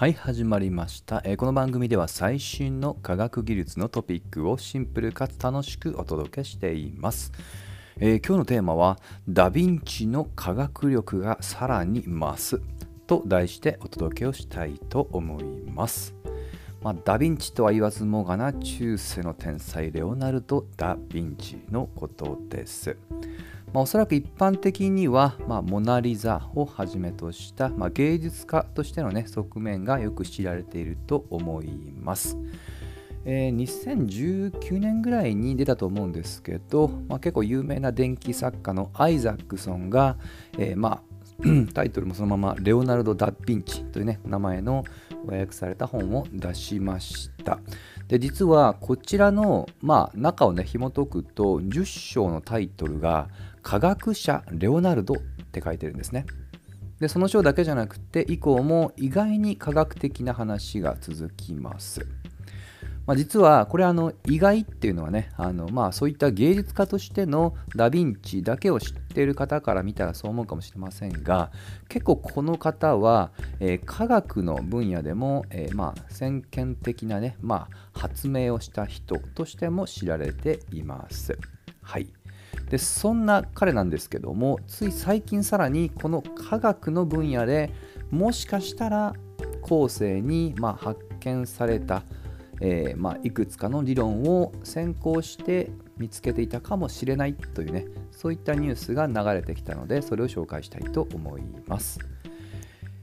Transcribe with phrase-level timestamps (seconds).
[0.00, 7.32] はい始まりました、えー、この番組では最新の科学技術のトピックをシンプルかつ楽しくお届けしています、
[7.98, 12.62] えー、今日のテーマはダヴィンチの科学力がさらに増す
[13.06, 16.14] と題してお届けをしたいと思います。
[16.80, 22.96] まあ、ダヴィンチとは言わずもがな中世の天才レオナルド・ダ・ヴィンチのことです。
[23.72, 31.68] まあ、おそらく一般的には、まあ、モナ・リザをはじめとした、まあ、芸術家としての、ね、側面がよく知られていると思い
[32.00, 32.36] ます。
[33.24, 40.16] えー、2019年ぐらいに出たと思うんですけど、まあ、結構有名な電気作家のアイザックソンが、
[40.58, 41.09] えー、まあ、
[41.74, 44.84] タイトルもそのままレオナルド・ダ・ヴィンチという、ね、名前の
[45.26, 47.58] 和訳された本を出しました。
[48.08, 53.28] で実はこちらの、まあ、中をね紐解くと10章のタイトルが
[53.62, 55.16] 科学者レオナルドっ
[55.52, 56.26] て書いてるんですね。
[56.98, 62.06] でその章だけじゃなくて以降も意外に科学的な話が続きます。
[63.10, 71.50] まあ、実はこれあの意外っていうのはねあのまあそういった芸術家としてのダ・ヴィンチだけを知っている方から見たらそう思うかもしれませんが
[71.88, 81.36] 結構この方は、えー、科学の分野でも、えー、まあ先見的なね、まあ、発明をした人としても知られています。
[81.82, 82.06] はい
[82.68, 87.72] でそんな彼なんですけどもつい最近さらにこの科学の分野で
[88.12, 89.14] もしかしたら
[89.62, 92.04] 後世にま発見された
[92.60, 101.98] えー、まあ、いくつかの理論を先行して見つけていたかもしれないというねそういったニュースが流れてきたのでそれを紹介したいと思います。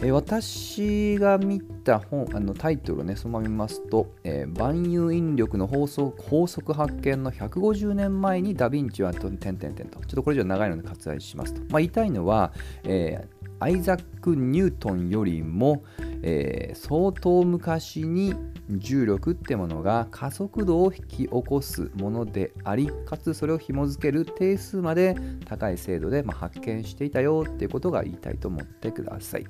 [0.00, 12.52] え、私が見た本あのタイトルをねそのまま見ますと、えー、万有引力の法則法則発見の150年前にダ・ヴィンチはと点々点とちょっとこれ以上長いので割愛しますと、まあ、言いたいのは、
[12.84, 15.82] えーアイザック・ニュートンよりも、
[16.22, 18.34] えー、相当昔に
[18.68, 29.46] 重力ってものが加速度を引き起こすものでありかつそれを紐付ける定数まで高い精度で、ま、発見していたよっていうことが言いたいと思ってください。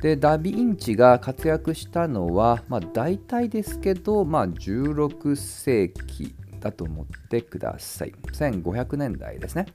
[0.00, 8.12] でダ・ヴィンチが活躍したのは、まあ、大体ですけど、まあ、16世紀だと思ってください。
[8.32, 9.66] 1500年代ですね。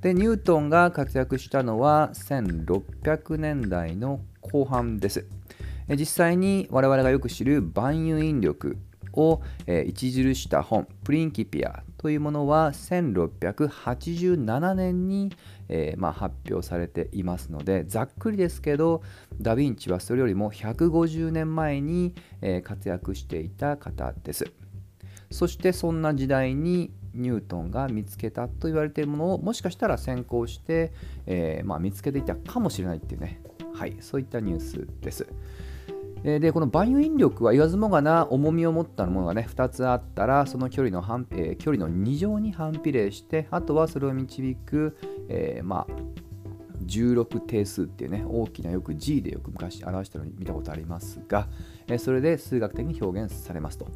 [0.00, 4.20] でニュートンが活躍したのは1600年代の
[4.52, 5.26] 後半です。
[5.88, 8.76] 実際に我々がよく知る万有引力
[9.14, 15.32] を著した本「プリンキピア」というものは1687年に、
[15.68, 19.02] え、ま、発表されていますのでざっくりですけど
[19.40, 24.50] ダ・ヴィンチはそれよりも150年前に、え、活躍していた方です。
[25.30, 30.92] そしてそんな時代にニュートンが見つけたと言われているものをもしかしたら先行して、
[31.26, 33.40] えー、まあ、見つけていたかもしれないっていうね、
[33.74, 35.26] はい、そういったニュースです。
[36.22, 44.96] でこの万有引力は言わずもがな重みを持ったものがね2つあったらその距離の反、えー、距離の2乗に反比例してあとはそれを導く、
[45.28, 46.22] えー、まあ
[46.86, 51.48] 16定数っていうね大きなよく G でよく昔表したのに見たことありますが、
[51.88, 53.88] えー、それで数学的に表現されますと。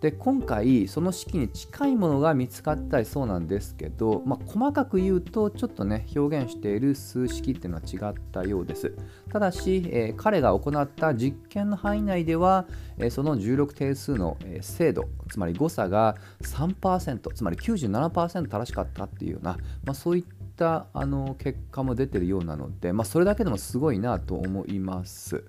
[0.00, 8.94] で今回その式に近いものが見つかったりそうなんですけど、まあ、細かく言うとちょっとね表現している数式っていうのは違ったようです。
[9.30, 12.66] ただし、えー、彼が行った実験の範囲内では、
[12.98, 20.24] えー、その16定数の、えー、精度つまり誤差が3%つまり97%正しかったっていうような、まあ、そういっ
[20.56, 25.44] たあの結果も出てるようなので、まあ、それだけでもすごいなと思います。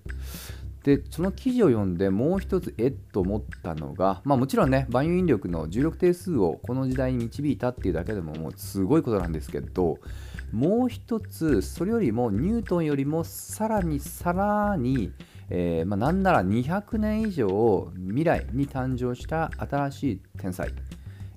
[0.83, 9.97] でその記事を読んでもう一つえっと思ったのが、まあ、もちろんね万有引力の重力定数をこの時代に導いたっていうだけでももうすごいことなんですけど
[10.51, 15.11] もう一つそれよりもニュートンよりもさらにさらに、
[15.49, 20.73] えー、まあ、なんなら200年以上未来に誕生した新しい天才、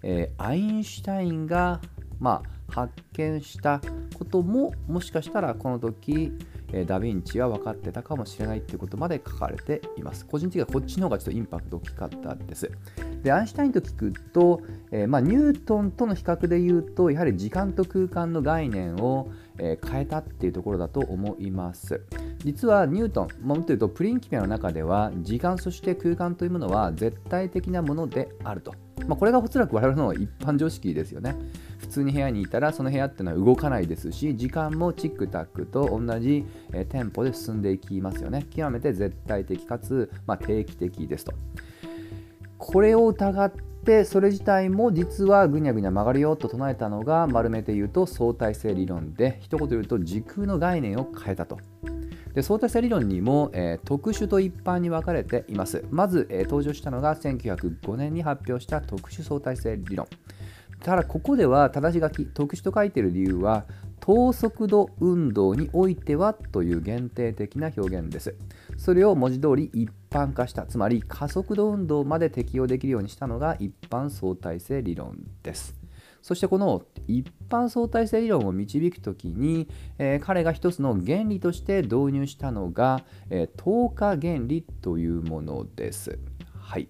[0.03, 1.83] えー、アインシュタインが、
[2.19, 3.83] まあ、発見した
[4.19, 6.33] ことももしかしたらこの時
[6.85, 10.27] ダヴィンチは分かってたかもしれないっていうことまで書かれています。
[10.27, 12.71] 個人的にはこっちの方がちょっとインパクト大きかったです。
[13.23, 14.61] で、アインシュタインと聞くと、
[14.91, 22.01] えー、まあ、ニュートンとの比較で言うと、やはり時間と空間の概念を、えー、変えたっていうところだと思います。
[22.39, 28.75] 実はニュートン、もっと言うとプリンキピアの中では、時間そして空間というものは絶対的なものであると。
[29.07, 31.37] まあ、これがおそらく我々の一般常識ですよね。
[31.79, 38.47] 普通に部屋にいたらその部屋っていうのは動かないですし時間もチックタックと同じ、えテンポで進んでいきますよね。
[38.51, 41.33] 極めて絶対的かつ、まあ、定期的ですと。
[42.59, 43.53] これを疑っ
[43.85, 51.59] てそれ自体も実はぐにゃぐにゃ曲がるよと唱えたのが丸めて言うと相対性理論で一言言うと時空の概念を変えたと。
[52.35, 55.85] で相対性理論にも、えー、特殊と一般に分かれています。
[55.91, 60.09] まず、えー、登場したのが1905年に発表した特殊相対性理論。
[60.81, 63.65] ただここでは正し書き特殊と書いている理由は
[64.01, 68.35] 等速度運動においてはという限定的な表現です。
[68.77, 75.84] それを文字通り一般化した、つまり加速度運動まで適用できるようにしたのが一般相対性理論です。
[76.25, 79.69] そしてこの一般相対性理論を導くときに、
[79.99, 86.19] えー、彼が一つの原理として導入したのが、えー、等価原理というものです。
[86.59, 86.89] はい。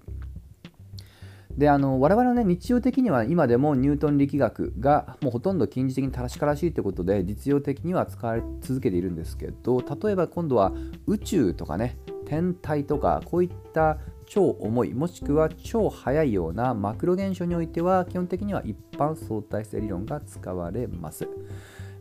[1.58, 10.72] であの我々はね日常的には今でもニュートン力学がもうほとんど近似的に確からしいということで実用的には使われ続けているんですけど例えば今度は
[11.06, 21.28] 宇宙とかね天体とかこういった超重いもしくは超速いようなマクロ現象においては基本的には一般相対性理論が使われます。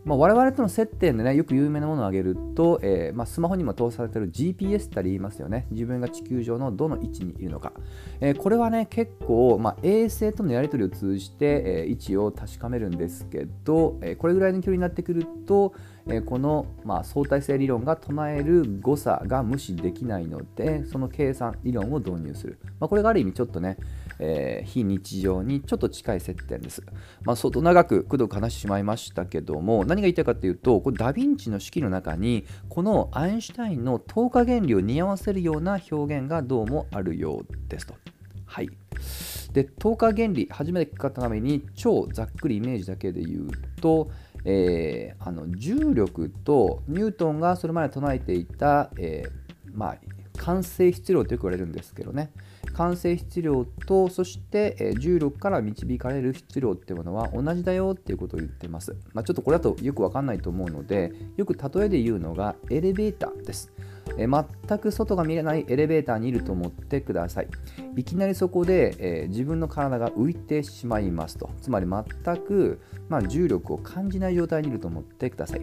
[0.05, 5.65] まあ、我々との接点でね、よく有名なものを挙げると、えー、まあ、スマホにも搭載されている GPS って言いますよね。
[5.71, 7.71] 自分が地球上のどの位置にいるのか。
[8.19, 15.73] えー、これはね、結構、まあ、衛星とのやり取りを通じて、えー、位置を確かめるんですけど、えこれぐらいの距離になってくると、
[16.09, 22.59] えこの、ま、相対性理論が唱える誤差が無視できないので、その計算理論を導入する。
[22.79, 23.77] まこれがある意味ちょっとね、
[24.19, 26.83] え、非日常にちょっと近い接点です。
[27.23, 37.95] まあ、相当長くくどく話してしまいましたけども、何が言いたいかというと、これダヴィンチの式の中に、このアインシュタインの等価原理を似合わせるような表現がどうもあるようですと。
[38.45, 38.69] はい。
[39.53, 43.47] で、等価原理、初めて聞かったために、超ざっくりイメージだけで言う
[43.79, 44.09] と、
[44.45, 49.97] えー、あの重力とニュートンがそれまで唱えていた、えー、まあ、
[50.37, 52.31] 完成質量とよく言われるんですけどね、
[52.73, 63.71] 完成質量とそして、え重力から導かれる質量っていうものは同じだよっていうことを言ってます、まあ、ちょっとこれだとよくわかんないと思うのでよく例えで言うのがエレベーターです。
[64.17, 67.47] え全く外が見えないエレベーターにいると思ってください。
[67.95, 71.49] いきなりそこで、えー、自分の体が浮いてしまいますと。
[71.61, 75.61] つまり全く、まあ、重力を感じない状態にいると思ってください。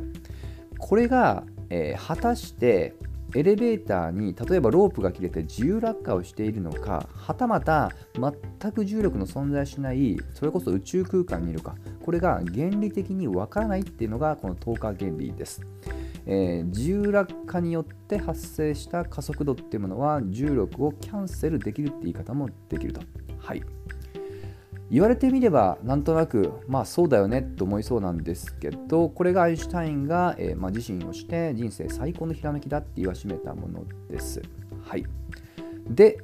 [0.78, 2.94] これが、えー、果たして
[3.34, 15.60] エレベーターに例えばロープが切れて自由落下をしているのかはたまた全く重力の存在しないそれこそ宇宙空間にいるかこれが原理的にわからないっていうのがこの等価原理です、
[16.32, 23.00] えー、自由落下によって発生した加速度っていうものは重力をキャンセルできるって言い方もできると。
[23.40, 23.62] はい。
[24.92, 34.40] 言われてみればなんとなくまあそうだよねと思いそうなんですけどこれがアインシュタインが、えー、まあ、自身をして人生最高のひらめきだって言わしめたものです。
[34.82, 35.04] はい、
[35.88, 36.18] で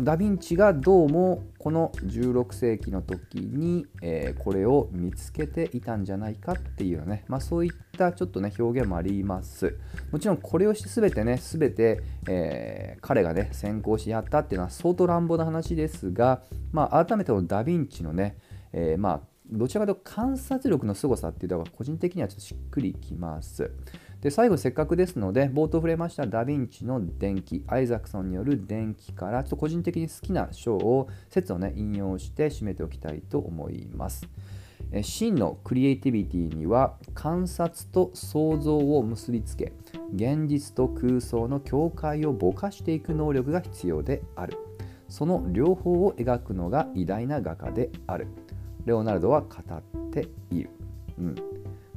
[0.00, 9.76] ダ・ヴィンチがどうもこの16世紀の時に、えー、これを見つけていたんじゃないかっていうね、まあ、そういったちょっとね表現もあります
[10.10, 16.42] もちろんこれをして全てね全て、えー、彼がね先行しやったっていうのは相当乱暴な話ですが、
[16.72, 18.38] まあ、改めてこのダ・ヴィンチのね、
[18.72, 23.70] えー、まあどちらかというと観察力の凄さっていうのが個人的にはちょっとしっくりきます。
[24.22, 34.28] で最後せっかくですので冒頭触れましたダ・ヴィンチの電気アイザクソンによる電気からちょっと個人的に好きな章を説をね引用して締めておきたいと思います。
[35.02, 39.72] 真のクリエイティビティには観察と想像を結びつけ
[40.14, 44.56] 現実と空想の境界をぼかしていく能力が必要である。
[45.08, 48.28] その両方を描くのが偉大な画家である。
[48.84, 50.70] レオナルドは語っている、
[51.18, 51.34] うん。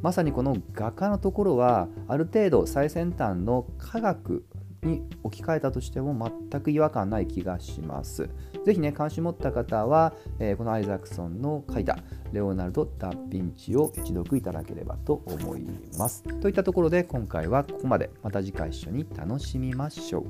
[0.02, 4.46] まさにこの画家のところはある程度最先端の科学
[4.86, 8.30] に置き換えたとしても全く違和感ない気がします。
[8.66, 11.98] ぜひね、関心持った方は、えー、このアイザクソンの書いた
[12.32, 15.66] レオナルド・ダ・ヴィンチを一読いただければと思い
[15.98, 16.24] ます。
[16.40, 18.10] といったところで今回はここまで。
[18.24, 20.26] また次回一緒に楽しみましょ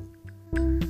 [0.53, 0.84] う。